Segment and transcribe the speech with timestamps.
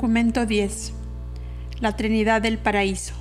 [0.00, 0.94] Documento 10.
[1.80, 3.12] La Trinidad del Paraíso.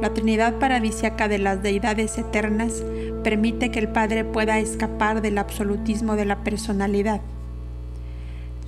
[0.00, 2.82] La Trinidad paradisiaca de las deidades eternas
[3.22, 7.20] permite que el Padre pueda escapar del absolutismo de la personalidad.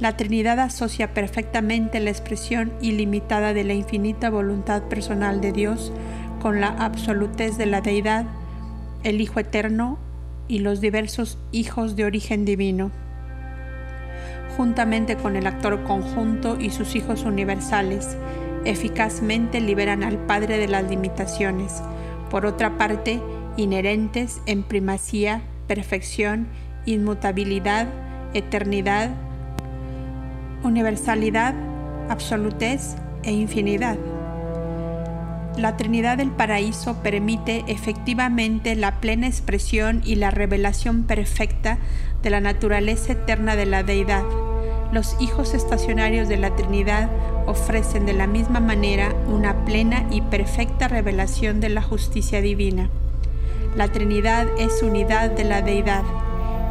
[0.00, 5.94] La Trinidad asocia perfectamente la expresión ilimitada de la infinita voluntad personal de Dios
[6.42, 8.26] con la absolutez de la deidad,
[9.02, 9.98] el Hijo Eterno
[10.46, 12.90] y los diversos hijos de origen divino
[14.56, 18.16] juntamente con el actor conjunto y sus hijos universales,
[18.64, 21.82] eficazmente liberan al Padre de las limitaciones,
[22.30, 23.20] por otra parte,
[23.56, 26.48] inherentes en primacía, perfección,
[26.84, 27.86] inmutabilidad,
[28.34, 29.10] eternidad,
[30.62, 31.54] universalidad,
[32.08, 33.96] absolutez e infinidad.
[35.56, 41.78] La Trinidad del Paraíso permite efectivamente la plena expresión y la revelación perfecta
[42.22, 44.22] de la naturaleza eterna de la deidad
[44.92, 47.10] los hijos estacionarios de la Trinidad
[47.46, 52.88] ofrecen de la misma manera una plena y perfecta revelación de la justicia divina.
[53.76, 56.02] La Trinidad es unidad de la deidad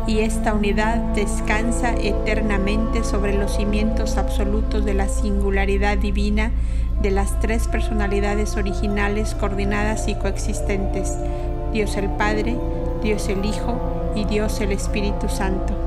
[0.07, 6.51] y esta unidad descansa eternamente sobre los cimientos absolutos de la singularidad divina
[7.01, 11.17] de las tres personalidades originales coordinadas y coexistentes,
[11.73, 12.55] Dios el Padre,
[13.03, 15.84] Dios el Hijo y Dios el Espíritu Santo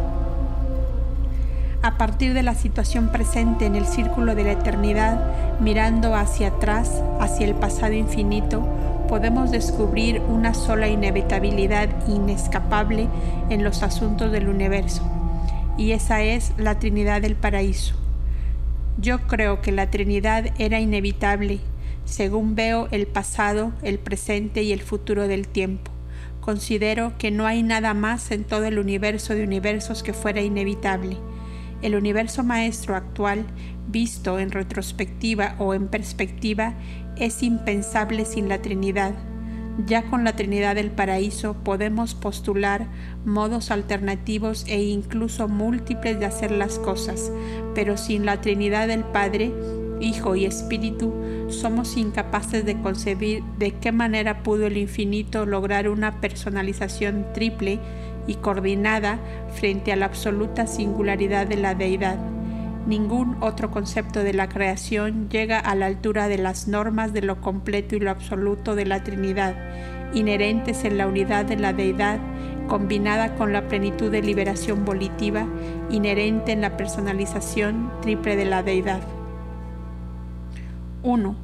[1.81, 7.03] a partir de la situación presente en el círculo de la eternidad, mirando hacia atrás,
[7.21, 8.67] hacia el pasado infinito,
[9.09, 13.09] podemos descubrir una sola inevitabilidad inescapable
[13.49, 15.03] en los asuntos del universo,
[15.77, 17.95] y esa es la Trinidad del Paraíso.
[19.01, 21.61] Yo creo que la Trinidad era inevitable,
[22.05, 25.93] según veo el pasado, el presente y el futuro del tiempo.
[26.41, 31.19] Considero que no hay nada más en todo el universo de universos que fuera inevitable
[31.83, 33.45] el universo maestro actual,
[33.89, 36.75] visto en retrospectiva o en perspectiva,
[37.17, 39.15] es impensable sin la Trinidad.
[39.87, 42.89] Ya con la Trinidad del Paraíso podemos postular
[43.25, 47.31] modos alternativos e incluso múltiples de hacer las cosas,
[47.75, 49.53] pero sin la Trinidad del Padre,
[50.01, 51.13] Hijo y Espíritu,
[51.49, 57.81] somos incapaces de concebir de qué manera pudo el infinito lograr una personalización triple
[58.29, 59.19] y coordinada
[59.55, 62.19] frente a la absoluta singularidad de la deidad.
[62.87, 67.41] Ningún otro concepto de la creación llega a la altura de las normas de lo
[67.41, 69.57] completo y lo absoluto de la Trinidad,
[70.15, 72.21] inherentes en la unidad de la deidad,
[72.69, 75.47] combinada con la plenitud de liberación volitiva,
[75.91, 79.01] inherente en la personalización triple de la deidad.
[81.03, 81.37] 1.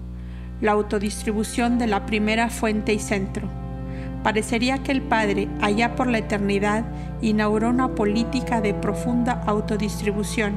[0.60, 3.63] La autodistribución de la primera fuente y centro
[4.24, 6.84] parecería que el Padre, allá por la eternidad,
[7.22, 10.56] inauguró una política de profunda autodistribución.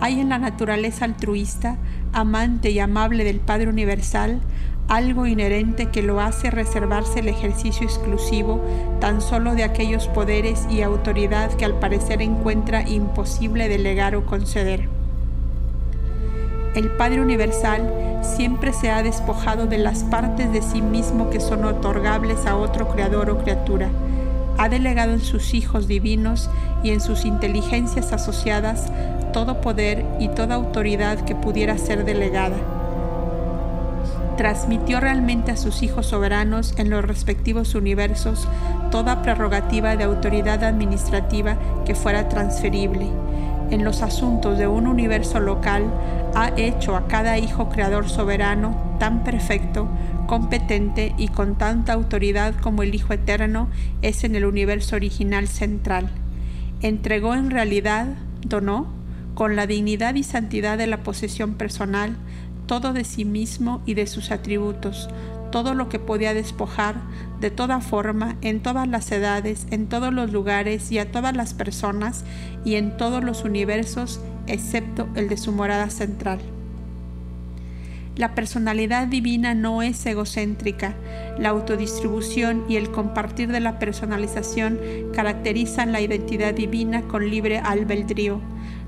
[0.00, 1.76] Hay en la naturaleza altruista,
[2.12, 4.40] amante y amable del Padre Universal,
[4.88, 8.60] algo inherente que lo hace reservarse el ejercicio exclusivo
[8.98, 14.99] tan solo de aquellos poderes y autoridad que al parecer encuentra imposible delegar o conceder.
[16.74, 21.64] El Padre Universal siempre se ha despojado de las partes de sí mismo que son
[21.64, 23.88] otorgables a otro creador o criatura.
[24.56, 26.48] Ha delegado en sus hijos divinos
[26.84, 28.86] y en sus inteligencias asociadas
[29.32, 32.56] todo poder y toda autoridad que pudiera ser delegada.
[34.36, 38.46] Transmitió realmente a sus hijos soberanos en los respectivos universos
[38.92, 43.08] toda prerrogativa de autoridad administrativa que fuera transferible
[43.70, 45.84] en los asuntos de un universo local,
[46.34, 49.88] ha hecho a cada hijo creador soberano tan perfecto,
[50.26, 53.68] competente y con tanta autoridad como el Hijo Eterno
[54.02, 56.10] es en el universo original central.
[56.82, 58.06] Entregó en realidad,
[58.46, 58.86] donó,
[59.34, 62.16] con la dignidad y santidad de la posesión personal,
[62.66, 65.08] todo de sí mismo y de sus atributos,
[65.50, 66.96] todo lo que podía despojar,
[67.40, 71.54] de toda forma, en todas las edades, en todos los lugares y a todas las
[71.54, 72.24] personas
[72.64, 76.40] y en todos los universos, excepto el de su morada central.
[78.16, 80.94] La personalidad divina no es egocéntrica.
[81.38, 84.78] La autodistribución y el compartir de la personalización
[85.14, 88.40] caracterizan la identidad divina con libre albedrío.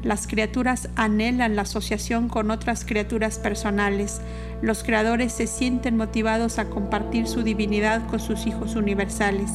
[0.02, 4.20] Las criaturas anhelan la asociación con otras criaturas personales.
[4.60, 9.52] Los creadores se sienten motivados a compartir su divinidad con sus hijos universales.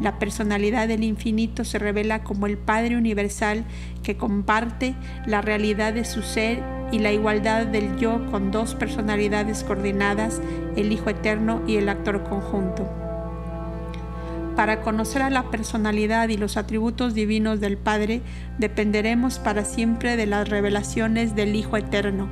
[0.00, 3.64] La personalidad del infinito se revela como el Padre universal
[4.02, 4.94] que comparte
[5.26, 6.62] la realidad de su ser
[6.92, 10.40] y la igualdad del yo con dos personalidades coordinadas,
[10.76, 13.09] el Hijo Eterno y el actor conjunto.
[14.60, 18.20] Para conocer a la personalidad y los atributos divinos del Padre,
[18.58, 22.28] dependeremos para siempre de las revelaciones del Hijo Eterno,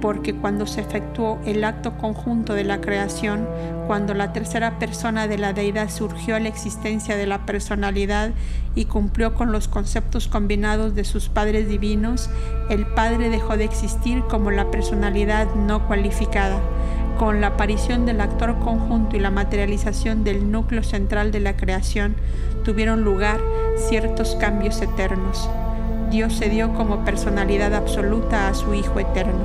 [0.00, 3.46] porque cuando se efectuó el acto conjunto de la creación,
[3.86, 8.32] cuando la tercera persona de la deidad surgió a la existencia de la personalidad
[8.74, 12.28] y cumplió con los conceptos combinados de sus padres divinos,
[12.70, 16.60] el Padre dejó de existir como la personalidad no cualificada
[17.18, 22.14] con la aparición del actor conjunto y la materialización del núcleo central de la creación,
[22.64, 23.40] tuvieron lugar
[23.88, 25.50] ciertos cambios eternos.
[26.10, 29.44] Dios se dio como personalidad absoluta a su Hijo eterno.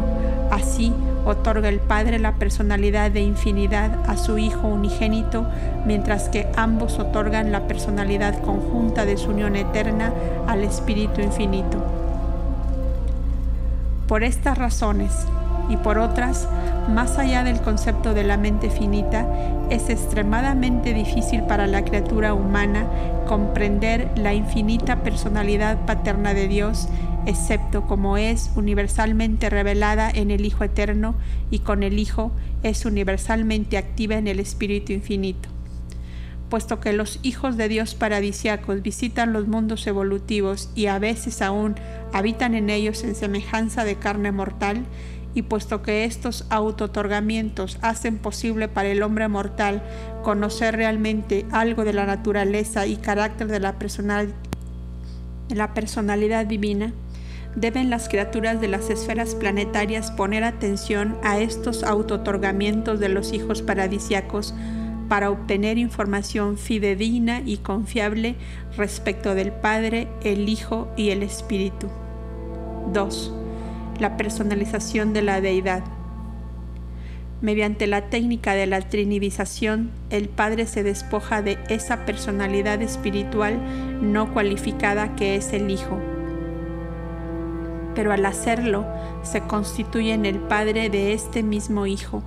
[0.52, 0.94] Así
[1.26, 5.46] otorga el Padre la personalidad de infinidad a su Hijo unigénito,
[5.86, 10.14] mientras que ambos otorgan la personalidad conjunta de su unión eterna
[10.48, 11.84] al Espíritu infinito.
[14.08, 15.12] Por estas razones,
[15.70, 16.48] y por otras,
[16.90, 19.26] más allá del concepto de la mente finita,
[19.70, 22.88] es extremadamente difícil para la criatura humana
[23.28, 26.90] comprender la infinita personalidad paterna de Dios,
[27.26, 31.16] excepto como es universalmente revelada en el Hijo Eterno
[31.50, 32.32] y con el Hijo
[32.64, 35.50] es universalmente activa en el Espíritu Infinito.
[36.50, 41.76] Puesto que los hijos de Dios paradisiacos visitan los mundos evolutivos y a veces aún
[42.14, 44.84] habitan en ellos en semejanza de carne mortal,
[45.36, 49.84] y puesto que estos auto-otorgamientos hacen posible para el hombre mortal
[50.24, 53.74] conocer realmente algo de la naturaleza y carácter de la,
[55.74, 56.94] personalidad divina,
[57.56, 63.62] deben las criaturas de las esferas planetarias poner atención a estos auto-otorgamientos de los hijos
[63.62, 64.54] paradisiacos
[65.10, 68.36] para obtener información fidedigna y confiable
[68.78, 71.88] respecto del Padre, el Hijo y el Espíritu.
[72.94, 73.43] 2
[74.00, 75.84] la personalización de la deidad.
[77.42, 83.60] Mediante la técnica de la trinidización, el Padre se despoja de esa personalidad espiritual
[84.02, 86.00] no cualificada que es el Hijo.
[87.96, 88.86] Pero al hacerlo,
[89.24, 92.24] se constituye en el Padre de este mismo Hijo,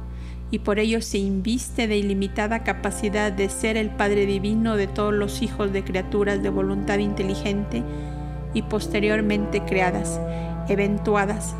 [0.50, 5.12] y por ello se inviste de ilimitada capacidad de ser el Padre Divino de todos
[5.12, 7.82] los hijos de criaturas de voluntad inteligente
[8.54, 10.20] y posteriormente creadas,
[10.68, 11.54] eventuadas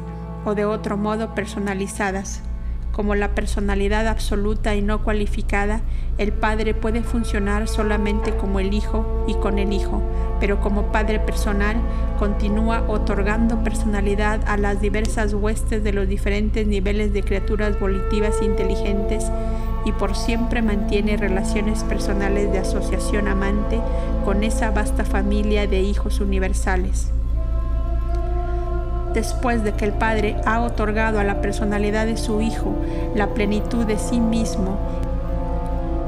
[0.45, 2.41] o de otro modo personalizadas.
[2.93, 5.83] Como la personalidad absoluta y no cualificada,
[6.17, 10.01] el Padre puede funcionar solamente como el Hijo y con el Hijo,
[10.41, 11.77] pero como Padre personal
[12.19, 18.47] continúa otorgando personalidad a las diversas huestes de los diferentes niveles de criaturas volitivas e
[18.47, 19.31] inteligentes
[19.85, 23.79] y por siempre mantiene relaciones personales de asociación amante
[24.25, 27.11] con esa vasta familia de hijos universales
[29.17, 32.75] después de que el Padre ha otorgado a la personalidad de su Hijo
[33.15, 34.77] la plenitud de sí mismo.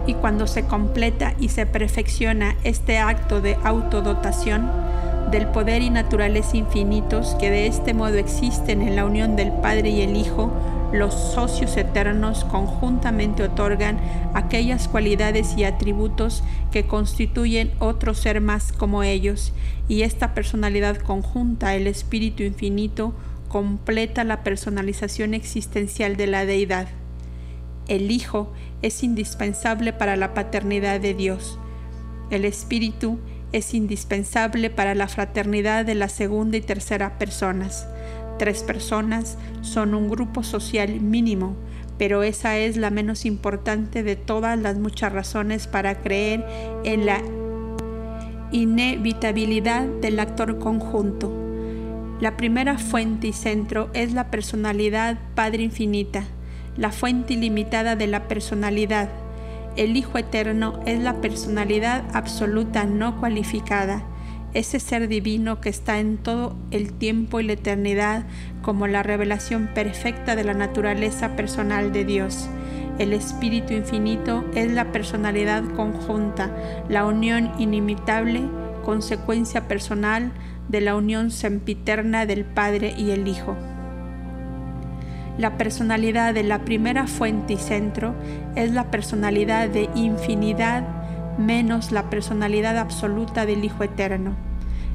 [0.06, 4.70] Y cuando se completa y se perfecciona este acto de autodotación
[5.30, 9.88] del poder y naturaleza infinitos que de este modo existen en la unión del Padre
[9.88, 10.52] y el Hijo,
[10.92, 13.98] los socios eternos conjuntamente otorgan
[14.34, 16.42] aquellas cualidades y atributos
[16.72, 19.52] que constituyen otro ser más como ellos,
[19.88, 23.14] y esta personalidad conjunta, el Espíritu Infinito,
[23.48, 26.88] completa la personalización existencial de la deidad.
[27.86, 28.52] El Hijo
[28.82, 31.58] es indispensable para la paternidad de Dios.
[32.30, 33.18] El Espíritu
[33.52, 37.86] es indispensable para la fraternidad de la segunda y tercera personas
[38.38, 41.56] Tres personas son un grupo social mínimo,
[41.98, 46.46] pero esa es la menos importante de todas las muchas razones para creer
[46.84, 47.20] en la
[48.52, 51.32] inevitabilidad del actor conjunto.
[52.20, 56.24] La primera fuente y centro es la personalidad Padre Infinita,
[56.76, 59.08] la fuente ilimitada de la personalidad.
[59.76, 64.04] El Hijo Eterno es la personalidad absoluta no cualificada
[64.54, 68.26] ese ser divino que está en todo el tiempo y la eternidad
[68.62, 72.48] como la revelación perfecta de la naturaleza personal de Dios.
[72.98, 76.50] El Espíritu Infinito es la personalidad conjunta,
[76.88, 78.42] la unión inimitable,
[78.84, 80.32] consecuencia personal
[80.68, 83.56] de la unión sempiterna del Padre y el Hijo.
[85.38, 88.16] La personalidad de la primera fuente y centro
[88.56, 90.97] es la personalidad de infinidad
[91.38, 94.34] menos la personalidad absoluta del Hijo Eterno.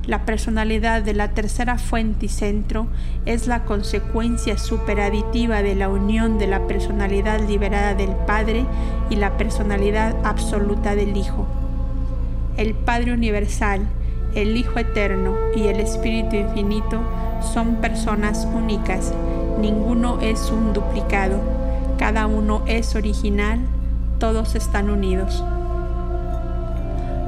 [0.06, 2.88] La personalidad de la tercera fuente y centro
[3.26, 8.66] es la consecuencia superaditiva de la unión de la personalidad liberada del Padre
[9.10, 11.48] y la personalidad absoluta del Hijo.
[12.58, 13.88] El Padre Universal,
[14.36, 17.00] el Hijo Eterno y el Espíritu Infinito
[17.54, 19.14] son personas únicas,
[19.62, 21.40] ninguno es un duplicado,
[21.98, 23.60] cada uno es original,
[24.20, 25.44] todos están unidos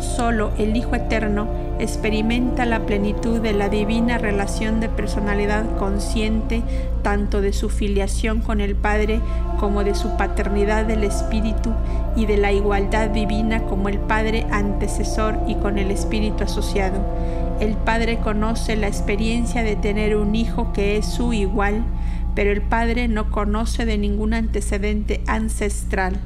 [0.05, 1.47] solo el Hijo Eterno
[1.79, 6.63] experimenta la plenitud de la divina relación de personalidad consciente
[7.01, 9.19] tanto de su filiación con el Padre
[9.59, 11.73] como de su paternidad del Espíritu
[12.15, 16.99] y de la igualdad divina como el Padre antecesor y con el Espíritu asociado.
[17.59, 21.83] El Padre conoce la experiencia de tener un hijo que es su igual,
[22.35, 26.19] pero el Padre no conoce de ningún antecedente ancestral.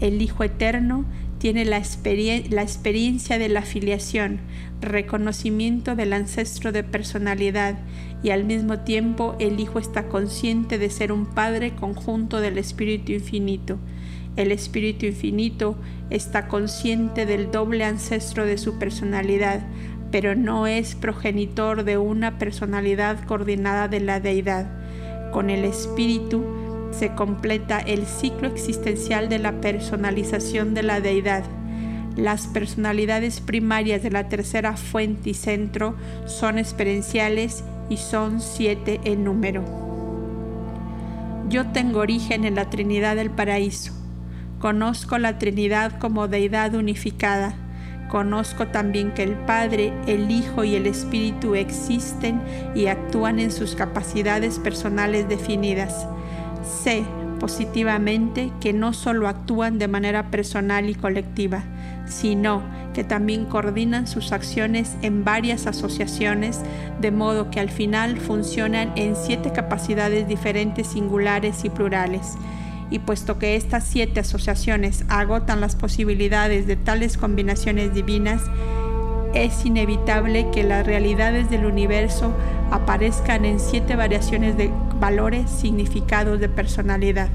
[0.00, 1.04] El Hijo Eterno
[1.38, 4.40] tiene la, experiencia de la filiación,
[4.80, 7.78] reconocimiento del ancestro de personalidad
[8.22, 13.12] y al mismo tiempo el Hijo está consciente de ser un Padre conjunto del Espíritu
[13.12, 13.78] Infinito.
[14.36, 15.76] El Espíritu Infinito
[16.10, 19.66] está consciente del doble ancestro de su personalidad,
[20.10, 24.70] pero no es progenitor de una personalidad coordinada de la deidad.
[25.32, 26.44] Con el Espíritu,
[26.98, 31.44] se completa el ciclo existencial de la personalización de la deidad.
[32.16, 39.24] Las personalidades primarias de la tercera fuente y centro son experienciales y son siete en
[39.24, 39.62] número.
[41.50, 43.92] Yo tengo origen en la Trinidad del Paraíso.
[44.58, 47.54] Conozco la Trinidad como deidad unificada.
[48.08, 52.40] Conozco también que el Padre, el Hijo y el Espíritu existen
[52.74, 56.06] y actúan en sus capacidades personales definidas
[56.66, 57.04] Sé
[57.38, 61.62] positivamente que no solo actúan de manera personal y colectiva,
[62.06, 62.62] sino
[62.94, 66.62] que también coordinan sus acciones en varias asociaciones,
[67.00, 72.34] de modo que al final funcionan en siete capacidades diferentes, singulares y plurales.
[72.90, 78.42] Y puesto que estas siete asociaciones agotan las posibilidades de tales combinaciones divinas,
[79.34, 82.32] es inevitable que las realidades del universo
[82.70, 84.70] aparezcan en siete variaciones de
[85.00, 87.28] valores, significados de personalidad.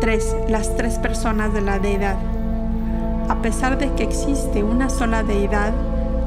[0.00, 0.36] 3.
[0.48, 2.16] Las tres personas de la deidad.
[3.28, 5.72] A pesar de que existe una sola deidad,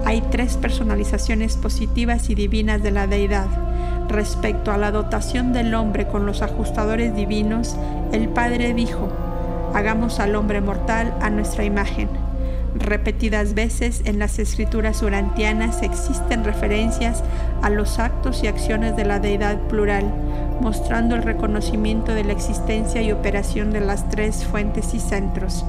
[0.05, 3.47] hay tres personalizaciones positivas y divinas de la deidad.
[4.09, 7.75] Respecto a la dotación del hombre con los ajustadores divinos,
[8.11, 9.09] el Padre dijo,
[9.73, 12.26] hagamos al hombre mortal a nuestra imagen
[12.79, 17.23] Repetidas veces en las escrituras urantianas existen referencias
[17.61, 20.05] a los actos y acciones de la deidad plural,
[20.61, 25.65] mostrando el reconocimiento de la existencia y operación de las tres fuentes y centros.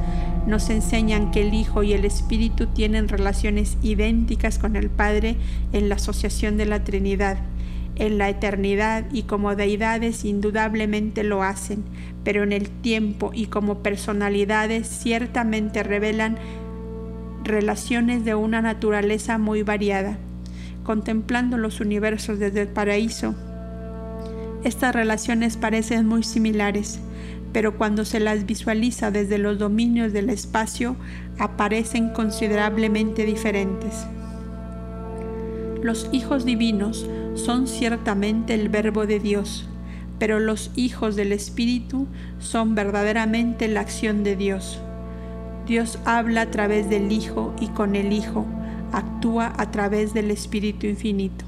[0.46, 5.36] Nos enseñan que el Hijo y el Espíritu tienen relaciones idénticas con el Padre
[5.72, 7.38] en la asociación de la Trinidad
[7.98, 11.82] en la eternidad y como deidades indudablemente lo hacen,
[12.24, 16.38] pero en el tiempo y como personalidades ciertamente revelan
[17.48, 20.18] relaciones de una naturaleza muy variada.
[20.84, 23.34] Contemplando los universos desde el paraíso,
[24.64, 27.00] estas relaciones parecen muy similares,
[27.52, 30.96] pero cuando se las visualiza desde los dominios del espacio,
[31.38, 34.06] aparecen considerablemente diferentes.
[35.82, 39.68] Los hijos divinos son ciertamente el verbo de Dios,
[40.18, 42.08] pero los hijos del Espíritu
[42.40, 44.80] son verdaderamente la acción de Dios.
[45.68, 48.46] Dios habla a través del Hijo y con el Hijo
[48.90, 51.44] actúa a través del Espíritu Infinito.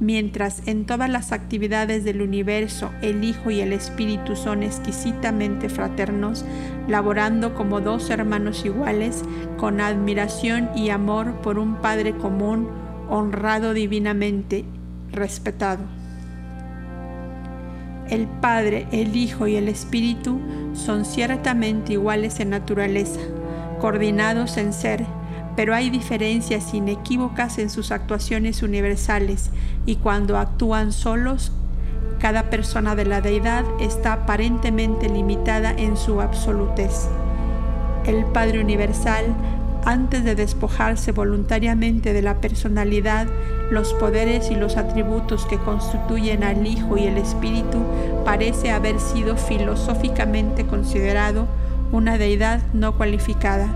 [0.00, 6.46] Mientras en todas las actividades del universo el Hijo y el Espíritu son exquisitamente fraternos,
[6.88, 9.22] laborando como dos hermanos iguales,
[9.58, 12.68] con admiración y amor por un Padre común,
[13.10, 14.64] honrado divinamente,
[15.12, 15.84] respetado.
[18.08, 20.40] El Padre, el Hijo y el Espíritu
[20.72, 23.20] son ciertamente iguales en naturaleza
[23.82, 25.04] coordinados en ser,
[25.56, 29.50] pero hay diferencias inequívocas en sus actuaciones universales
[29.86, 31.50] y cuando actúan solos,
[32.20, 37.08] cada persona de la deidad está aparentemente limitada en su absolutez.
[38.06, 39.24] El Padre Universal,
[39.84, 43.26] antes de despojarse voluntariamente de la personalidad,
[43.72, 47.82] los poderes y los atributos que constituyen al Hijo y el Espíritu,
[48.24, 51.48] parece haber sido filosóficamente considerado
[51.92, 53.68] una deidad no cualificada,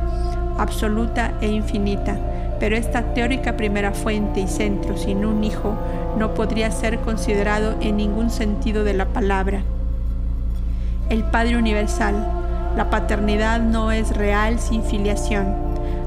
[0.58, 2.16] absoluta e infinita,
[2.58, 5.76] pero esta teórica primera fuente y centro sin un hijo
[6.16, 9.60] no podría ser considerado en ningún sentido de la palabra.
[11.10, 12.14] El Padre Universal,
[12.74, 15.54] la paternidad no es real sin filiación.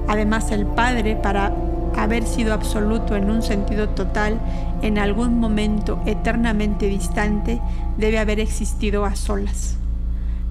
[0.08, 1.54] Además, el Padre, para
[1.96, 4.40] haber sido absoluto en un sentido total,
[4.82, 7.62] en algún momento eternamente distante,
[7.98, 9.79] debe haber existido a solas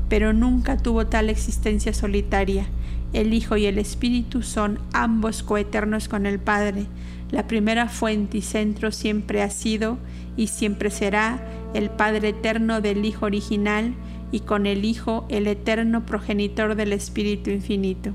[0.09, 2.66] pero nunca tuvo tal existencia solitaria.
[3.12, 6.87] El Hijo y el Espíritu son ambos coeternos con el Padre.
[7.31, 9.99] La primera fuente y centro siempre ha sido
[10.37, 11.42] y siempre será
[11.75, 13.94] el Padre eterno del Hijo original
[14.33, 18.12] y con el Hijo el eterno progenitor del Espíritu infinito.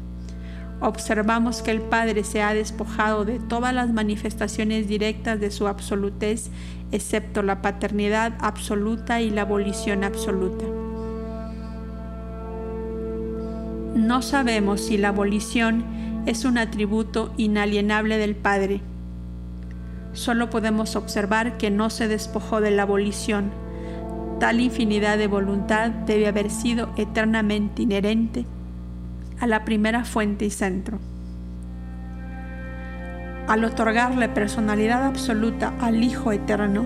[0.80, 6.50] observamos que el Padre se ha despojado de todas las manifestaciones directas de su absolutez,
[6.92, 10.83] excepto la paternidad absoluta y la abolición absoluta.
[13.96, 15.84] No sabemos si la abolición
[16.26, 18.82] es un atributo inalienable del Padre.
[20.14, 23.52] Solo podemos observar que no se despojó de la abolición.
[24.40, 28.46] Tal infinidad de voluntad debe haber sido eternamente inherente
[29.40, 31.00] a la primera fuente y centro.
[33.48, 36.86] Al otorgarle personalidad absoluta al Hijo Eterno,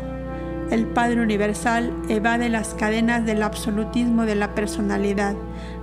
[0.71, 5.35] el Padre Universal evade las cadenas del absolutismo de la personalidad,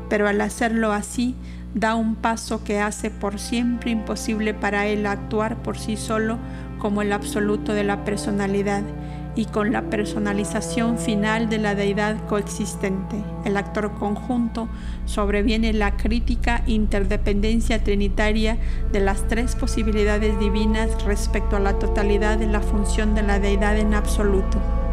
[0.09, 1.35] pero al hacerlo así,
[1.75, 6.39] da un paso que hace por siempre imposible para él actuar por sí solo
[6.79, 8.83] como el absoluto de la personalidad
[9.37, 14.69] y con la personalización final de la deidad coexistente, el actor conjunto,
[15.07, 18.59] sobreviene la crítica interdependencia trinitaria
[18.93, 23.77] de las tres posibilidades divinas respecto a la totalidad de la función de la deidad
[23.77, 24.84] en absoluto.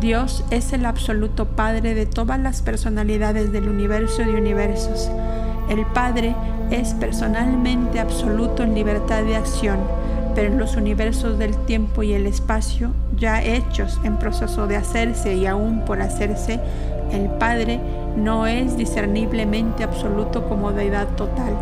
[0.00, 5.10] Dios es el absoluto Padre de todas las personalidades del universo de universos.
[5.68, 6.36] El Padre
[6.70, 9.78] es personalmente absoluto en libertad de acción
[10.36, 15.34] pero en los universos del tiempo y el espacio, ya hechos en proceso de hacerse
[15.34, 16.60] y aún por hacerse,
[17.10, 17.80] el Padre
[18.18, 21.54] no es discerniblemente absoluto como deidad total,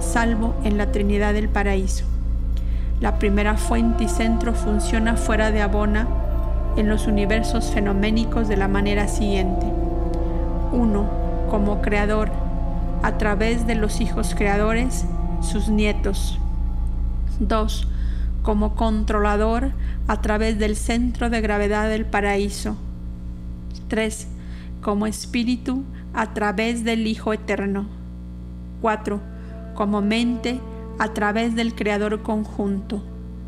[0.00, 2.06] salvo en la Trinidad del Paraíso.
[3.00, 6.08] La primera fuente y centro funciona fuera de Abona
[6.76, 9.66] en los universos fenoménicos de la manera siguiente.
[10.72, 11.06] 1.
[11.50, 12.30] Como creador,
[13.02, 15.04] a través de los hijos creadores,
[15.40, 16.38] sus nietos.
[17.40, 17.88] 2
[18.42, 19.70] como controlador
[20.08, 22.76] a través del centro de gravedad del paraíso.
[23.88, 24.26] 3.
[24.82, 27.86] Como espíritu a través del Hijo Eterno.
[28.80, 29.20] 4.
[29.74, 30.60] Como mente
[30.98, 33.02] a través del Creador conjunto.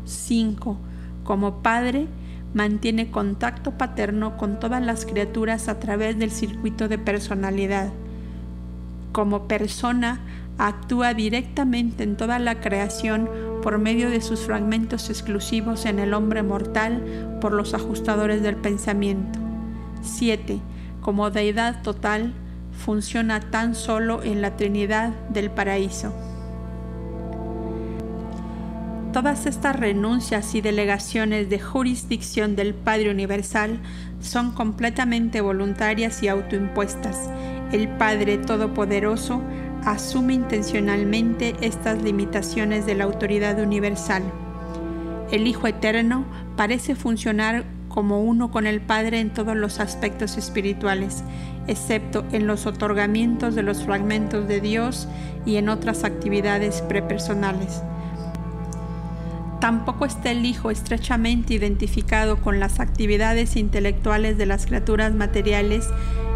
[0.05, 0.77] 5.
[1.23, 2.07] Como Padre
[2.55, 7.91] mantiene contacto paterno con todas las criaturas a través del circuito de personalidad.
[9.11, 10.21] Como persona
[10.57, 13.29] actúa directamente en toda la creación
[13.61, 19.37] por medio de sus fragmentos exclusivos en el hombre mortal por los ajustadores del pensamiento.
[20.01, 20.61] 7.
[21.01, 22.33] Como deidad total,
[22.71, 26.13] funciona tan solo en la Trinidad del paraíso.
[29.15, 33.79] Todas estas renuncias y delegaciones de jurisdicción del Padre Universal
[34.19, 37.29] son completamente voluntarias y autoimpuestas.
[37.71, 39.41] El Padre Todopoderoso
[39.85, 44.21] asume intencionalmente estas limitaciones de la autoridad universal.
[45.31, 46.25] El Hijo Eterno
[46.57, 51.23] parece funcionar como uno con el Padre en todos los aspectos espirituales,
[51.67, 55.07] excepto en los otorgamientos de los fragmentos de Dios
[55.45, 57.81] y en otras actividades prepersonales.
[59.65, 65.89] Tampoco está el Hijo estrechamente identificado con las actividades intelectuales de las criaturas materiales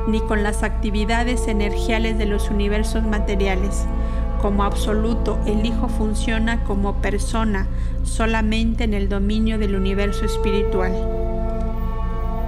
[0.07, 3.85] ni con las actividades energiales de los universos materiales.
[4.41, 7.67] Como absoluto, el Hijo funciona como persona
[8.01, 10.91] solamente en el dominio del universo espiritual.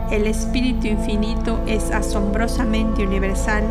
[0.09, 3.65] El Espíritu Infinito es asombrosamente universal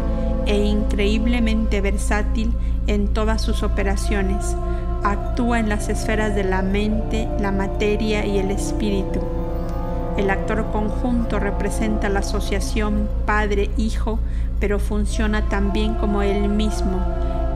[0.47, 2.53] e increíblemente versátil
[2.87, 4.55] en todas sus operaciones.
[5.03, 9.21] Actúa en las esferas de la mente, la materia y el espíritu
[10.21, 14.19] el actor conjunto representa la asociación padre-hijo,
[14.59, 17.01] pero funciona también como él mismo.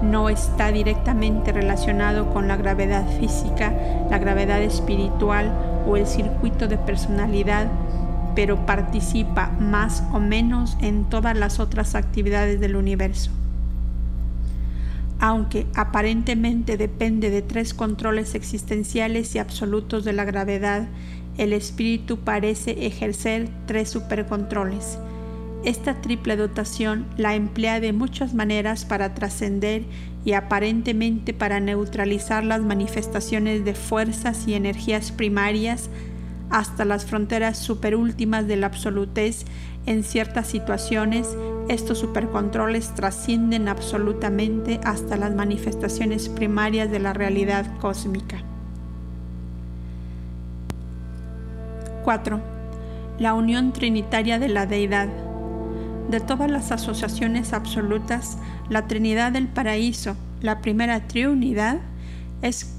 [0.03, 3.73] No está directamente relacionado con la gravedad física,
[4.09, 5.53] la gravedad espiritual
[5.87, 7.67] o el circuito de personalidad,
[8.35, 13.31] pero participa más o menos en todas las otras actividades del universo.
[15.27, 20.87] Aunque aparentemente depende de tres controles existenciales y absolutos de la gravedad,
[21.39, 24.99] el espíritu parece ejercer tres supercontroles.
[25.65, 29.85] Esta triple dotación la emplea de muchas maneras para trascender
[30.27, 35.89] y aparentemente para neutralizar las manifestaciones de fuerzas y energías primarias
[36.51, 39.47] hasta las fronteras superúltimas de la absolutez.
[39.87, 41.29] En ciertas situaciones,
[41.69, 48.39] estos supercontroles trascienden absolutamente hasta las manifestaciones primarias de la realidad cósmica.
[52.05, 52.41] 4.
[53.19, 55.09] La unión trinitaria de la deidad.
[56.09, 58.37] De todas las asociaciones absolutas,
[58.69, 61.79] la Trinidad del Paraíso, la primera triunidad,
[62.43, 62.75] es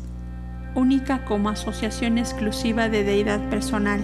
[0.76, 4.02] única como asociación exclusiva de deidad personal.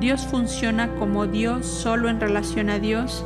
[0.00, 3.22] Dios funciona como Dios solo en relación a Dios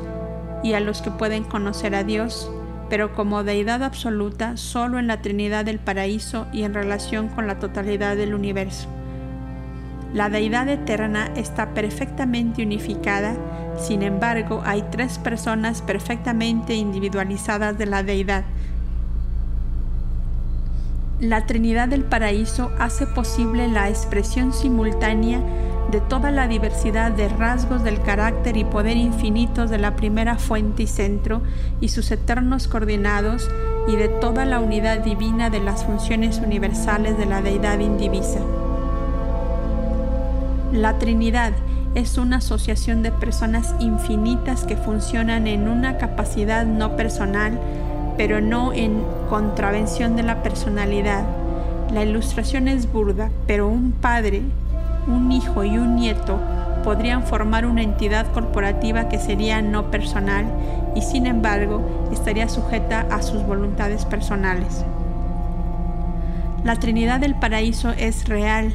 [0.64, 2.50] y a los que pueden conocer a Dios,
[2.90, 7.60] pero como deidad absoluta solo en la Trinidad del Paraíso y en relación con la
[7.60, 8.88] totalidad del universo.
[10.12, 13.37] La deidad eterna está perfectamente unificada,
[13.78, 18.42] sin embargo hay tres personas perfectamente individualizadas de la deidad.
[21.20, 25.40] La Trinidad del Paraíso hace posible la expresión simultánea
[25.90, 30.84] de toda la diversidad de rasgos del carácter y poder infinitos de la primera fuente
[30.84, 31.42] y centro
[31.80, 33.50] y sus eternos coordinados
[33.86, 38.40] y de toda la unidad divina de las funciones universales de la deidad indivisa.
[40.72, 41.52] La Trinidad
[41.94, 47.60] es una asociación de personas infinitas que funcionan en una capacidad no personal,
[48.16, 51.24] pero no en contravención de la personalidad.
[51.92, 54.42] La ilustración es burda, pero un padre
[55.06, 56.40] un hijo y un nieto
[56.84, 60.46] podrían formar una entidad corporativa que sería no personal
[60.94, 64.84] y sin embargo estaría sujeta a sus voluntades personales.
[66.62, 68.72] La Trinidad del Paraíso es real,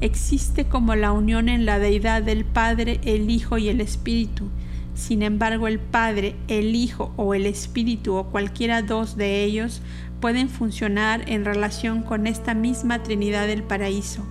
[0.00, 4.48] existe como la unión en la deidad del Padre, el Hijo y el Espíritu.
[4.94, 9.82] Sin embargo, el Padre, el Hijo o el Espíritu o cualquiera dos de ellos
[10.20, 14.24] pueden funcionar en relación con esta misma Trinidad del Paraíso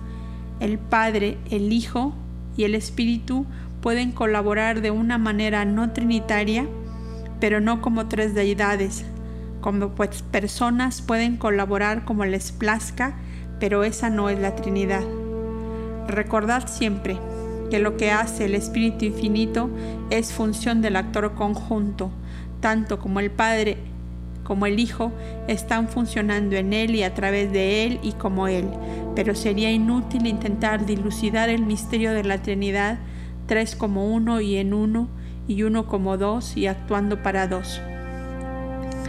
[0.60, 2.14] el Padre, el Hijo
[2.56, 3.46] y el Espíritu
[3.80, 6.66] pueden colaborar de una manera no trinitaria,
[7.40, 9.04] pero no como tres deidades,
[9.60, 13.16] como pues personas pueden colaborar como les plazca,
[13.60, 15.02] pero esa no es la Trinidad.
[16.08, 17.18] Recordad siempre
[17.70, 19.70] que lo que hace el Espíritu Infinito
[20.10, 22.10] es función del actor conjunto,
[22.60, 23.78] tanto como el Padre
[24.44, 25.10] como el Hijo
[25.48, 28.68] están funcionando en Él y a través de Él y como Él,
[29.16, 32.98] pero sería inútil intentar dilucidar el misterio de la Trinidad,
[33.46, 35.08] tres como uno y en uno,
[35.48, 37.80] y uno como dos y actuando para dos.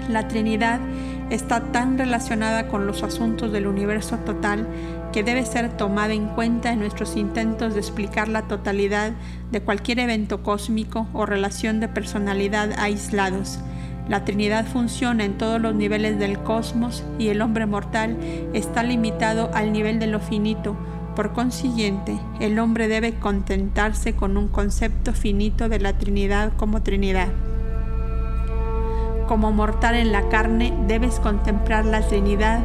[0.10, 0.80] La Trinidad
[1.30, 4.68] está tan relacionada con los asuntos del universo total
[5.12, 9.14] que debe ser tomada en cuenta en nuestros intentos de explicar la totalidad
[9.52, 13.60] de cualquier evento cósmico o relación de personalidad aislados
[14.08, 18.18] la Trinidad funciona en todos los niveles del cosmos y el hombre mortal
[18.54, 20.76] está limitado al nivel de lo finito.
[21.16, 27.30] Por consiguiente, el hombre debe contentarse con un concepto finito de la Trinidad como Trinidad.
[29.28, 32.60] Como mortal en la carne, debes contemplar la Trinidad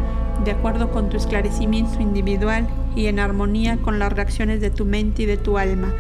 [0.45, 5.23] de acuerdo con tu esclarecimiento individual y en armonía con las reacciones de tu mente
[5.23, 5.95] y de tu alma.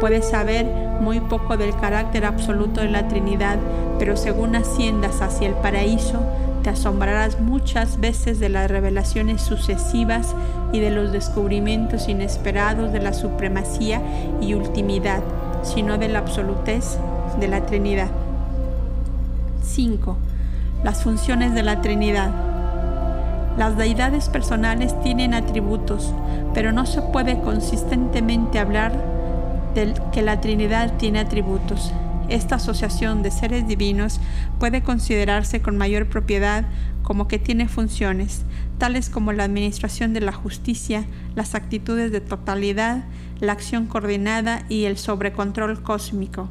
[0.00, 0.66] Puedes saber
[1.00, 3.58] muy poco del carácter absoluto de la Trinidad,
[3.98, 6.20] pero según asciendas hacia el paraíso,
[6.62, 10.34] te asombrarás muchas veces de las revelaciones sucesivas
[10.72, 14.00] y de los descubrimientos inesperados de la supremacía
[14.40, 15.22] y ultimidad,
[15.62, 16.98] sino de la absolutez
[17.38, 18.08] de la Trinidad.
[19.62, 20.16] 5.
[20.82, 22.30] Las funciones de la Trinidad.
[23.58, 26.12] Las deidades personales tienen atributos,
[26.54, 29.13] pero no se puede consistentemente hablar
[30.12, 31.92] que la Trinidad tiene atributos.
[32.28, 34.20] Esta asociación de seres divinos
[34.58, 36.64] puede considerarse con mayor propiedad
[37.02, 38.44] como que tiene funciones,
[38.78, 43.04] tales como la administración de la justicia, las actitudes de totalidad,
[43.40, 46.48] la acción coordinada y el sobrecontrol cósmico.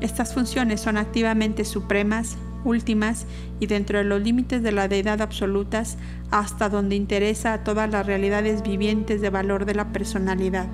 [0.00, 3.26] Estas funciones son activamente supremas, últimas
[3.58, 5.98] y dentro de los límites de la deidad absolutas
[6.30, 10.68] hasta donde interesa a todas las realidades vivientes de valor de la personalidad.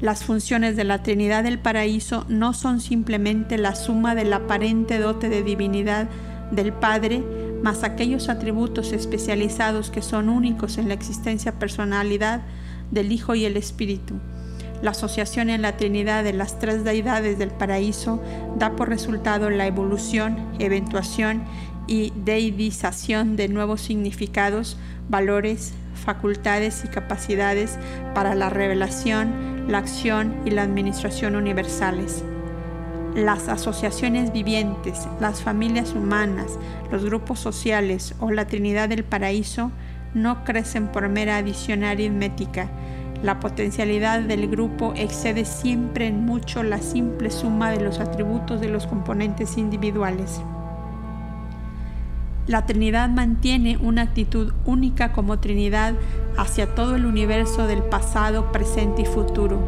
[0.00, 4.98] Las funciones de la Trinidad del Paraíso no son simplemente la suma de la aparente
[4.98, 6.08] dote de divinidad
[6.52, 7.20] del Padre,
[7.64, 12.42] más aquellos atributos especializados que son únicos en la existencia personalidad
[12.92, 14.14] del Hijo y el Espíritu.
[14.82, 18.22] La asociación en la Trinidad de las tres deidades del paraíso
[18.56, 21.42] da por resultado la evolución, eventuación
[21.88, 24.76] y deidización de nuevos significados,
[25.08, 25.72] valores,
[26.04, 27.76] facultades y capacidades
[28.14, 32.24] para la revelación, la acción y la administración universales.
[33.14, 36.58] Las asociaciones vivientes, las familias humanas,
[36.90, 39.70] los grupos sociales o la Trinidad del Paraíso
[40.14, 42.70] no crecen por mera adición aritmética.
[43.22, 48.68] La potencialidad del grupo excede siempre en mucho la simple suma de los atributos de
[48.68, 50.40] los componentes individuales.
[52.48, 55.92] La Trinidad mantiene una actitud única como Trinidad
[56.38, 59.58] hacia todo el universo del pasado, presente y futuro,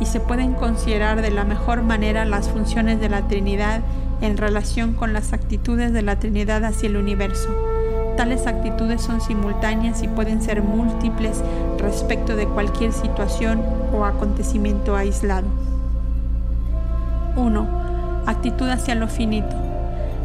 [0.00, 3.82] y se pueden considerar de la mejor manera las funciones de la Trinidad
[4.22, 7.54] en relación con las actitudes de la Trinidad hacia el universo.
[8.16, 11.42] Tales actitudes son simultáneas y pueden ser múltiples
[11.76, 13.60] respecto de cualquier situación
[13.92, 15.48] o acontecimiento aislado.
[17.36, 17.68] 1.
[18.24, 19.71] Actitud hacia lo finito.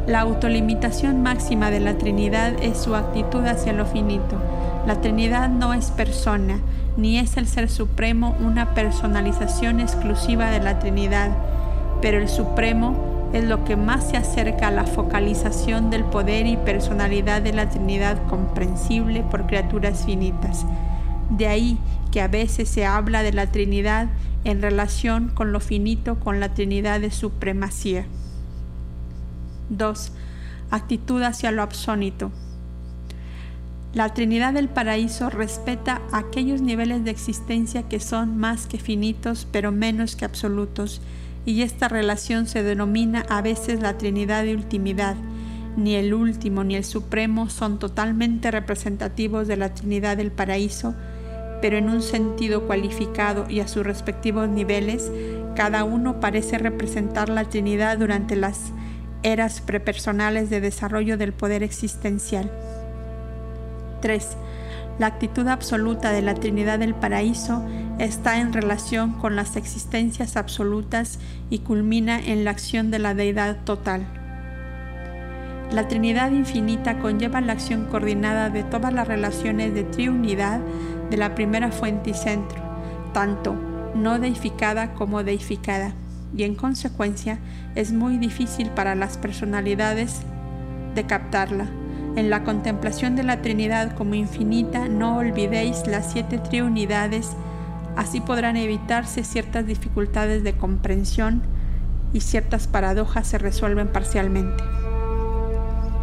[0.08, 4.41] La autolimitación máxima de la Trinidad es su actitud hacia lo finito.
[4.88, 6.62] La Trinidad no es persona,
[6.96, 11.32] ni es el Ser Supremo una personalización exclusiva de la Trinidad,
[12.02, 12.96] pero el Supremo
[13.34, 17.70] es lo que más se acerca a la focalización del poder y personalidad de la
[17.70, 20.65] Trinidad comprensible por criaturas finitas.
[21.30, 21.78] De ahí
[22.13, 24.08] que a veces se habla de la Trinidad
[24.46, 28.06] en relación con lo finito, con la Trinidad de supremacía.
[29.69, 30.12] 2.
[30.71, 32.32] Actitud hacia lo absónito.
[33.93, 39.71] La Trinidad del Paraíso respeta aquellos niveles de existencia que son más que finitos pero
[39.71, 41.01] menos que absolutos,
[41.45, 45.15] y esta relación se denomina a veces la Trinidad de Ultimidad.
[45.77, 50.93] Ni el último ni el supremo son totalmente representativos de la Trinidad del Paraíso,
[51.62, 55.10] pero en un sentido cualificado y a sus respectivos niveles,
[55.56, 58.73] cada uno parece representar la Trinidad durante las
[59.23, 62.51] eras prepersonales de desarrollo del poder existencial.
[64.01, 64.38] 3.
[64.99, 67.63] La actitud absoluta de la Trinidad del Paraíso
[67.99, 73.63] está en relación con las existencias absolutas y culmina en la acción de la deidad
[73.63, 74.06] total.
[75.71, 80.62] La Trinidad infinita conlleva la acción coordinada de todas las relaciones de triunidad
[81.10, 82.62] de la primera fuente y centro,
[83.13, 83.56] tanto
[83.93, 85.93] no deificada como deificada
[86.35, 87.39] y en consecuencia
[87.75, 90.21] es muy difícil para las personalidades
[90.95, 91.67] de captarla.
[92.15, 97.31] En la contemplación de la Trinidad como infinita no olvidéis las siete triunidades,
[97.95, 101.43] así podrán evitarse ciertas dificultades de comprensión
[102.13, 104.63] y ciertas paradojas se resuelven parcialmente.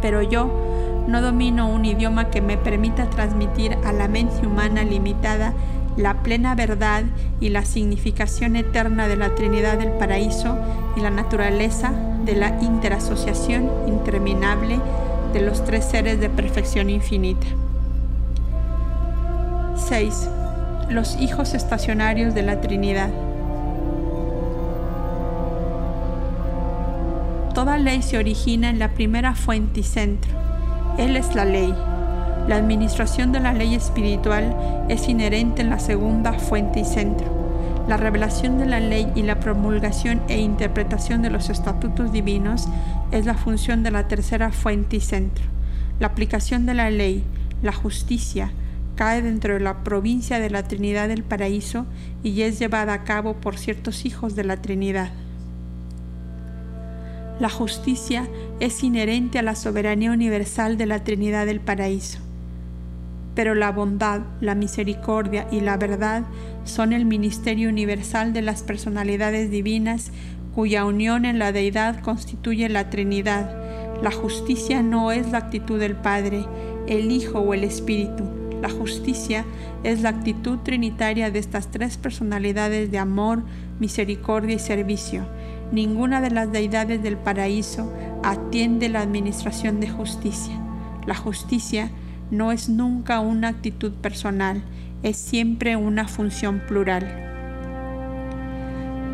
[0.01, 5.53] Pero yo no domino un idioma que me permita transmitir a la mente humana limitada
[5.97, 7.03] la plena verdad
[7.39, 10.57] y la significación eterna de la Trinidad del Paraíso
[10.95, 11.93] y la naturaleza
[12.25, 14.79] de la interasociación interminable
[15.33, 17.47] de los tres seres de perfección infinita.
[19.75, 20.29] 6.
[20.89, 23.09] Los hijos estacionarios de la Trinidad.
[27.53, 30.31] Toda ley se origina en la primera fuente y centro.
[30.97, 31.73] Él es la ley
[32.47, 37.25] la administración de la ley espiritual es inherente en la segunda fuente y centro.
[37.87, 42.67] La revelación de la ley y la promulgación e interpretación de los estatutos divinos
[43.11, 45.43] es la función de la tercera fuente y centro.
[45.99, 47.23] La aplicación de la ley,
[47.63, 48.51] la justicia,
[48.95, 51.87] cae dentro de la provincia de la Trinidad del Paraíso
[52.23, 55.11] y es llevada a cabo por ciertos hijos de la Trinidad.
[57.39, 58.27] La justicia
[58.59, 62.24] es inherente a la soberanía universal de la Trinidad del Paraíso
[63.35, 66.23] pero la bondad, la misericordia y la verdad
[66.63, 70.11] son el ministerio universal de las personalidades divinas
[70.55, 74.01] cuya unión en la deidad constituye la Trinidad.
[74.01, 76.45] La justicia no es la actitud del Padre,
[76.87, 78.23] el Hijo o el Espíritu.
[78.61, 79.45] La justicia
[79.83, 83.43] es la actitud trinitaria de estas tres personalidades de amor,
[83.79, 85.27] misericordia y servicio.
[85.71, 87.91] Ninguna de las deidades del paraíso
[88.23, 90.57] atiende la administración de justicia.
[91.05, 91.91] La justicia
[92.31, 94.63] no es nunca una actitud personal,
[95.03, 97.03] es siempre una función plural.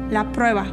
[0.10, 0.65] La prueba.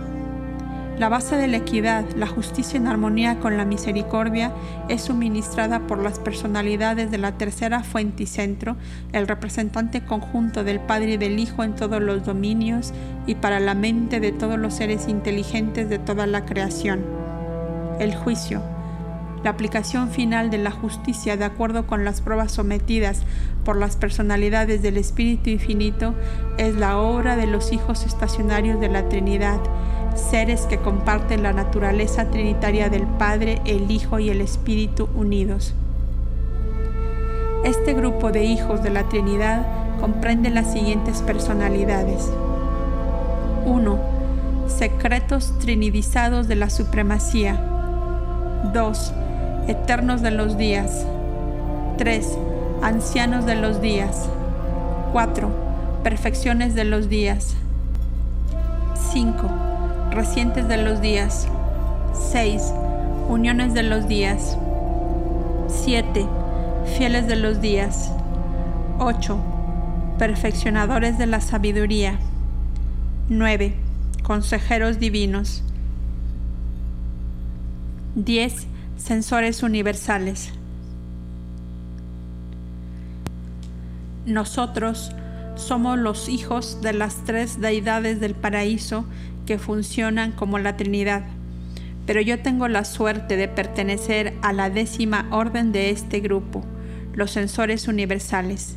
[0.99, 4.53] La base de la equidad, la justicia en armonía con la misericordia
[4.89, 8.77] es suministrada por las personalidades de la tercera fuente y centro,
[9.13, 12.93] el representante conjunto del Padre y del Hijo en todos los dominios
[13.29, 17.05] y para la mente de todos los seres inteligentes de toda la creación.
[18.01, 18.78] El juicio
[19.43, 23.23] la aplicación final de la justicia de acuerdo con las pruebas sometidas
[23.65, 26.15] por las personalidades del Espíritu Infinito
[26.57, 29.61] es la obra de los hijos estacionarios de la Trinidad,
[30.15, 35.75] seres que comparten la naturaleza trinitaria del Padre, el Hijo y el Espíritu unidos.
[37.65, 39.67] Este grupo de hijos de la Trinidad
[40.01, 42.31] comprende las siguientes personalidades.
[43.67, 43.99] 1.
[44.67, 47.61] Secretos trinidizados de la supremacía.
[48.73, 49.13] 2
[49.69, 51.07] eternos de los días.
[51.99, 52.39] 3.
[52.83, 54.29] Ancianos de los días.
[55.13, 55.51] 4.
[56.03, 57.55] Perfecciones de los días.
[59.13, 59.49] 5.
[60.11, 61.47] Recientes de los días.
[62.33, 62.73] 6.
[63.29, 64.57] Uniones de los días.
[65.69, 66.27] 7.
[66.97, 68.11] Fieles de los días.
[68.99, 69.39] 8.
[70.19, 72.19] Perfeccionadores de la sabiduría.
[73.29, 73.75] 9.
[74.23, 75.63] Consejeros divinos.
[78.15, 78.67] 10
[78.99, 80.51] Sensores universales.
[84.27, 85.13] Nosotros
[85.55, 89.07] somos los hijos de las tres deidades del paraíso
[89.47, 91.25] que funcionan como la Trinidad.
[92.07, 96.65] pero yo tengo la suerte de pertenecer a la décima orden de este grupo,
[97.13, 98.77] los sensores universales.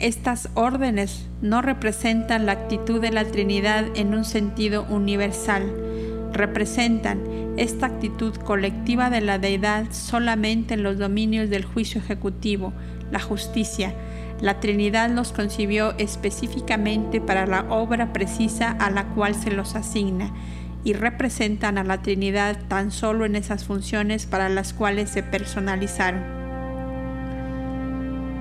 [0.00, 5.72] Estas órdenes no representan la actitud de la Trinidad en un sentido universal,
[6.32, 7.20] representan
[7.56, 12.72] esta actitud colectiva de la deidad solamente en los dominios del juicio ejecutivo,
[13.10, 13.94] la justicia.
[14.40, 20.32] La Trinidad los concibió específicamente para la obra precisa a la cual se los asigna
[20.84, 26.36] y representan a la Trinidad tan solo en esas funciones para las cuales se personalizaron.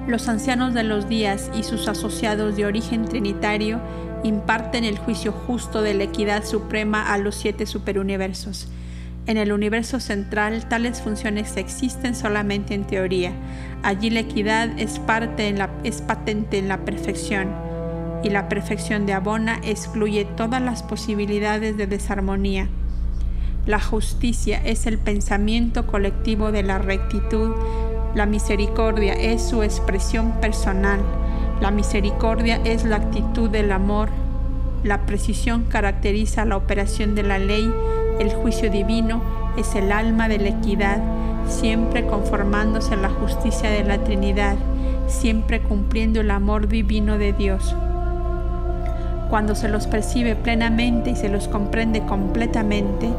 [0.08, 3.80] Los ancianos de los días y sus asociados de origen trinitario
[4.24, 8.68] imparten el juicio justo de la equidad suprema a los siete superuniversos.
[9.28, 13.32] En el universo central tales funciones existen solamente en teoría.
[13.82, 17.50] Allí la equidad es, parte es patente en la perfección
[18.26, 22.70] y la perfección de Abona excluye todas las posibilidades de desarmonía.
[23.68, 27.52] La justicia es el pensamiento colectivo de la rectitud.
[28.16, 31.00] La misericordia es su expresión personal.
[31.62, 34.10] La misericordia es la actitud del amor.
[34.84, 37.72] La precisión caracteriza la operación de la ley
[38.20, 39.22] el juicio divino
[39.58, 41.00] es el alma de la equidad,
[41.48, 44.56] siempre conformándose a la justicia de la Trinidad,
[45.08, 47.76] siempre cumpliendo el amor divino de Dios.
[49.30, 53.10] Cuando se los percibe plenamente y se los comprende completamente,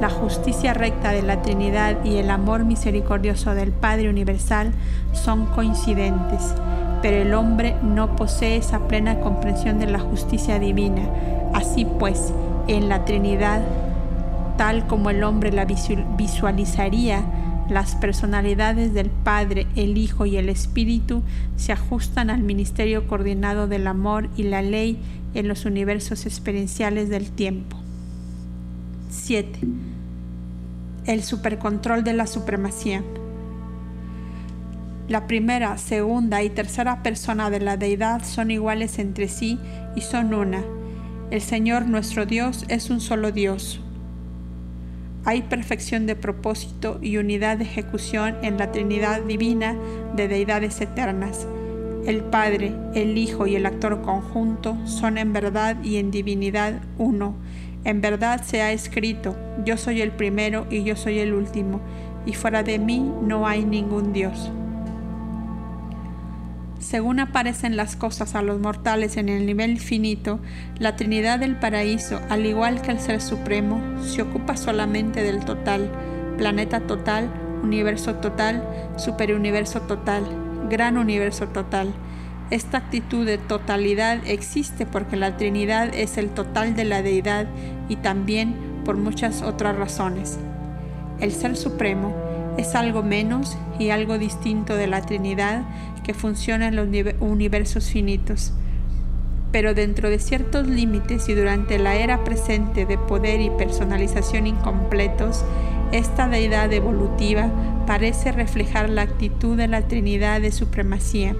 [0.00, 4.72] la justicia recta de la Trinidad y el amor misericordioso del Padre Universal
[5.12, 6.54] son coincidentes,
[7.00, 11.02] pero el hombre no posee esa plena comprensión de la justicia divina.
[11.54, 12.32] Así pues,
[12.66, 13.60] en la Trinidad
[14.56, 17.24] tal como el hombre la visualizaría,
[17.68, 21.22] las personalidades del Padre, el Hijo y el Espíritu
[21.56, 24.98] se ajustan al ministerio coordinado del amor y la ley
[25.34, 27.76] en los universos experienciales del tiempo.
[29.10, 29.60] 7.
[31.06, 33.02] El supercontrol de la supremacía.
[35.08, 39.58] La primera, segunda y tercera persona de la deidad son iguales entre sí
[39.94, 40.62] y son una.
[41.30, 43.81] El Señor nuestro Dios es un solo Dios,
[45.24, 49.76] hay perfección de propósito y unidad de ejecución en la Trinidad divina
[50.16, 51.46] de deidades eternas.
[52.06, 57.36] El Padre, el Hijo y el actor conjunto son en verdad y en divinidad uno.
[57.84, 61.80] En verdad se ha escrito, yo soy el primero y yo soy el último,
[62.26, 64.50] y fuera de mí no hay ningún Dios.
[66.92, 70.40] Según aparecen las cosas a los mortales en el nivel finito,
[70.78, 75.90] la Trinidad del Paraíso, al igual que el Ser Supremo, se ocupa solamente del total,
[76.36, 77.32] planeta total,
[77.62, 78.62] universo total,
[78.98, 80.22] superuniverso total,
[80.68, 81.94] gran universo total.
[82.50, 87.46] Esta actitud de totalidad existe porque la Trinidad es el total de la deidad
[87.88, 90.38] y también por muchas otras razones.
[91.20, 95.62] El Ser Supremo es algo menos y algo distinto de la Trinidad
[96.04, 96.88] que funciona en los
[97.20, 98.52] universos finitos.
[99.52, 105.44] Pero dentro de ciertos límites y durante la era presente de poder y personalización incompletos,
[105.92, 107.50] esta deidad evolutiva
[107.86, 111.36] parece reflejar la actitud de la Trinidad de supremacía.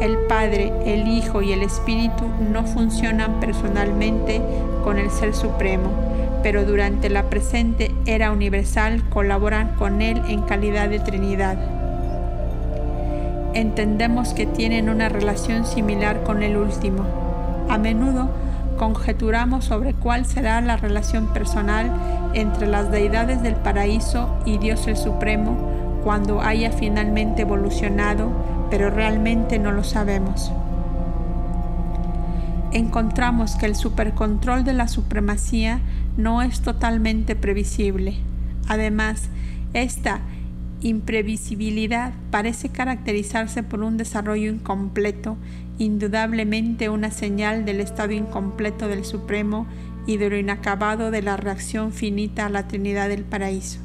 [0.00, 4.40] El Padre, el Hijo y el Espíritu no funcionan personalmente
[4.84, 5.90] con el Ser Supremo,
[6.46, 11.58] pero durante la presente era universal colaboran con Él en calidad de Trinidad.
[13.52, 17.02] Entendemos que tienen una relación similar con el último.
[17.68, 18.30] A menudo
[18.78, 21.90] conjeturamos sobre cuál será la relación personal
[22.32, 25.56] entre las deidades del paraíso y Dios el Supremo
[26.04, 28.30] cuando haya finalmente evolucionado,
[28.70, 30.52] pero realmente no lo sabemos
[32.76, 35.80] encontramos que el supercontrol de la supremacía
[36.16, 38.16] no es totalmente previsible.
[38.68, 39.30] Además,
[39.72, 40.20] esta
[40.82, 45.38] imprevisibilidad parece caracterizarse por un desarrollo incompleto,
[45.78, 49.66] indudablemente una señal del estado incompleto del Supremo
[50.06, 53.80] y de lo inacabado de la reacción finita a la Trinidad del Paraíso.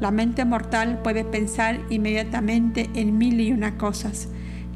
[0.00, 4.28] La mente mortal puede pensar inmediatamente en mil y una cosas,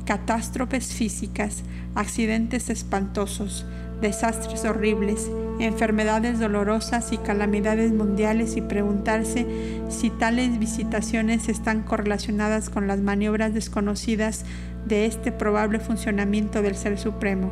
[0.07, 1.63] catástrofes físicas,
[1.95, 3.67] accidentes espantosos,
[4.01, 9.47] desastres horribles, enfermedades dolorosas y calamidades mundiales y preguntarse
[9.89, 14.45] si tales visitaciones están correlacionadas con las maniobras desconocidas
[14.87, 17.51] de este probable funcionamiento del Ser Supremo.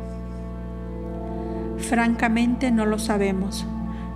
[1.77, 3.65] Francamente no lo sabemos,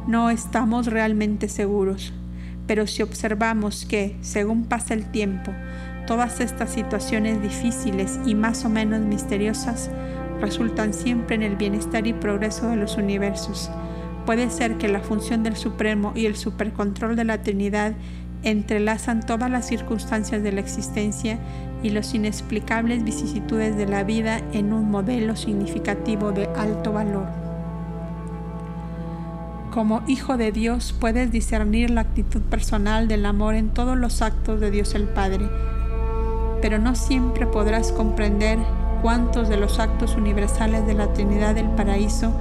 [0.07, 2.13] no estamos realmente seguros,
[2.67, 5.51] pero si observamos que, según pasa el tiempo,
[6.09, 9.91] todas estas situaciones difíciles y más o menos misteriosas
[10.41, 13.69] resultan siempre en el bienestar y progreso de los universos.
[14.25, 17.93] Puede ser que la función del Supremo y el supercontrol de la Trinidad
[18.41, 21.37] entrelazan todas las circunstancias de la existencia
[21.83, 27.27] y los inexplicables vicisitudes de la vida en un modelo significativo de alto valor.
[29.69, 34.59] Como hijo de Dios puedes discernir la actitud personal del amor en todos los actos
[34.59, 35.47] de Dios el Padre,
[36.61, 38.57] pero no siempre podrás comprender
[39.01, 42.33] cuántos de los actos universales de la Trinidad del Paraíso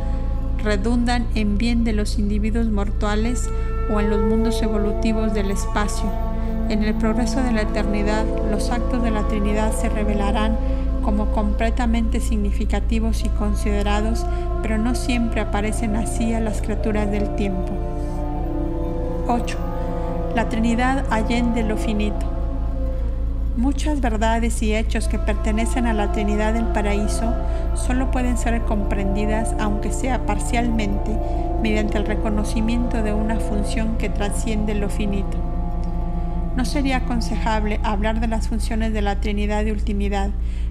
[0.62, 3.48] redundan en bien de los individuos mortales
[3.92, 6.10] o en los mundos evolutivos del espacio.
[6.68, 10.56] En el progreso de la eternidad, los actos de la Trinidad se revelarán
[11.02, 14.26] como completamente significativos y considerados,
[14.60, 17.72] pero no siempre aparecen así a las criaturas del tiempo.
[19.26, 19.56] 8.
[20.34, 22.38] La Trinidad allende lo finito.
[23.59, 27.34] Muchas verdades y hechos que pertenecen a la Trinidad del Paraíso
[27.74, 31.11] solo pueden ser comprendidas, aunque sea parcialmente,
[31.61, 35.36] mediante el reconocimiento de una función que trasciende lo finito.
[36.54, 40.30] No sería aconsejable hablar de las funciones de la Trinidad de ultimidad,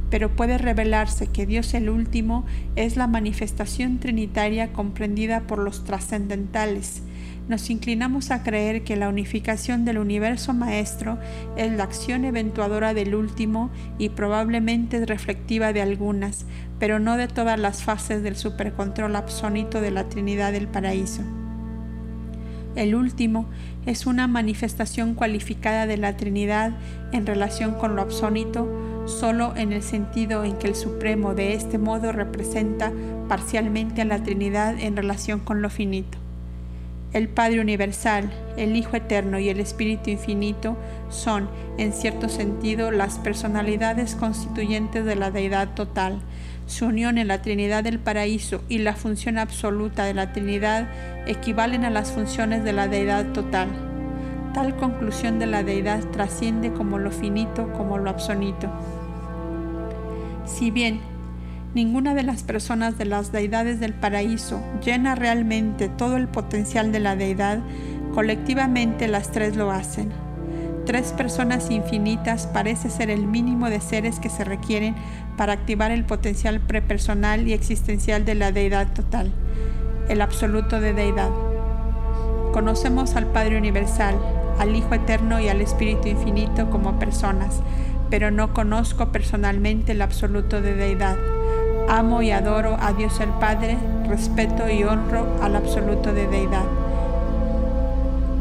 [0.09, 2.45] pero puede revelarse que Dios el último
[2.77, 7.03] es la manifestación trinitaria comprendida por los trascendentales,
[7.47, 11.17] nos inclinamos a creer que la unificación del universo maestro
[11.55, 16.45] es la acción eventuadora del último y probablemente reflectiva de algunas,
[16.77, 21.21] pero no de todas las fases del supercontrol absónito de la Trinidad del Paraíso.
[22.75, 23.47] El último
[23.85, 26.73] es una manifestación cualificada de la Trinidad
[27.11, 28.67] en relación con lo absónito,
[29.07, 32.91] solo en el sentido en que el Supremo de este modo representa
[33.29, 36.26] parcialmente a la Trinidad en relación con lo finito.
[37.13, 40.77] El Padre Universal, el Hijo Eterno y el Espíritu Infinito
[41.09, 46.19] son, en cierto sentido, las personalidades constituyentes de la Deidad total.
[46.65, 50.89] Su unión en la Trinidad del Paraíso y la función absoluta de la Trinidad
[51.25, 53.69] equivalen a las funciones de la Deidad total.
[54.53, 58.69] Tal conclusión de la Deidad trasciende como lo finito como lo absoluto.
[60.45, 60.99] Si bien
[61.77, 66.99] Ninguna de las personas de las deidades del paraíso llena realmente todo el potencial de
[66.99, 67.59] la deidad,
[68.15, 70.09] colectivamente las tres lo hacen.
[70.87, 74.95] Tres personas infinitas parece ser el mínimo de seres que se requieren
[75.37, 79.31] para activar el potencial prepersonal y existencial de la deidad total,
[80.09, 81.29] el absoluto de deidad.
[82.53, 84.15] Conocemos al Padre Universal,
[84.57, 87.61] al Hijo Eterno y al Espíritu Infinito como personas,
[88.09, 91.17] pero no conozco personalmente el absoluto de deidad
[91.89, 93.77] Amo y adoro a Dios el Padre,
[94.09, 96.65] respeto y honro al absoluto de deidad.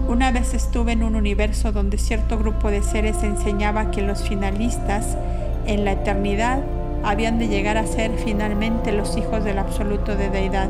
[0.09, 5.17] Una vez estuve en un universo donde cierto grupo de seres enseñaba que los finalistas
[5.65, 6.59] en la eternidad
[7.05, 10.69] habían de llegar a ser finalmente los hijos del absoluto de deidad,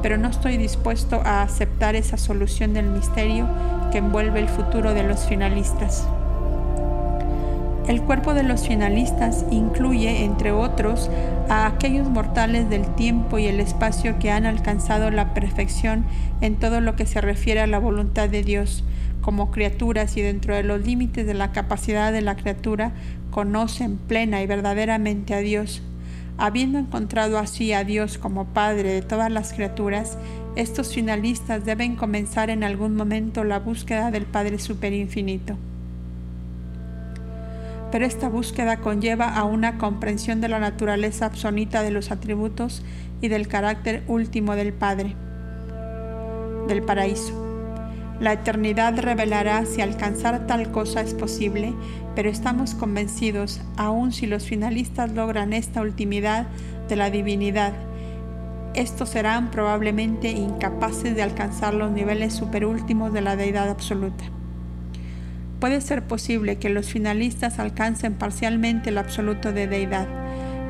[0.00, 3.46] pero no estoy dispuesto a aceptar esa solución del misterio
[3.92, 6.06] que envuelve el futuro de los finalistas.
[7.86, 11.10] El cuerpo de los finalistas incluye, entre otros,
[11.50, 16.06] a aquellos mortales del tiempo y el espacio que han alcanzado la perfección
[16.40, 18.84] en todo lo que se refiere a la voluntad de Dios,
[19.20, 22.92] como criaturas y dentro de los límites de la capacidad de la criatura,
[23.30, 25.82] conocen plena y verdaderamente a Dios.
[26.38, 30.16] Habiendo encontrado así a Dios como Padre de todas las criaturas,
[30.56, 35.58] estos finalistas deben comenzar en algún momento la búsqueda del Padre Superinfinito
[37.94, 42.82] pero esta búsqueda conlleva a una comprensión de la naturaleza absoluta de los atributos
[43.20, 45.14] y del carácter último del Padre,
[46.66, 47.32] del paraíso.
[48.18, 51.72] La eternidad revelará si alcanzar tal cosa es posible,
[52.16, 56.48] pero estamos convencidos, aun si los finalistas logran esta ultimidad
[56.88, 57.74] de la divinidad,
[58.74, 64.24] estos serán probablemente incapaces de alcanzar los niveles superúltimos de la deidad absoluta.
[65.64, 70.06] Puede ser posible que los finalistas alcancen parcialmente el absoluto de deidad,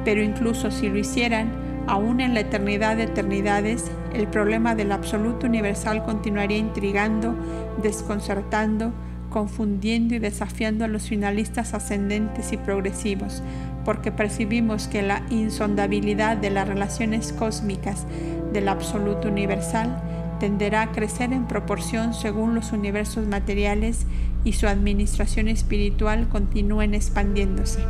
[0.05, 1.51] pero incluso si lo hicieran,
[1.89, 7.35] aún en la eternidad de eternidades, el problema del absoluto universal continuaría intrigando,
[7.83, 8.93] desconcertando,
[9.31, 13.43] confundiendo y desafiando a los finalistas ascendentes y progresivos,
[13.85, 18.07] porque percibimos que la insondabilidad de las relaciones cósmicas
[18.53, 20.01] del absoluto universal
[20.39, 24.07] tenderá a crecer en proporción según los universos materiales
[24.45, 27.81] y su administración espiritual continúen expandiéndose.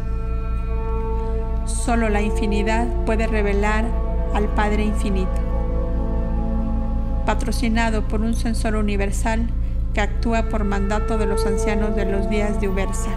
[1.66, 3.84] Solo la infinidad puede revelar
[4.34, 5.30] al Padre Infinito.
[7.26, 9.48] Patrocinado por un censor universal
[9.94, 13.10] que actúa por mandato de los ancianos de los días de Ubersa.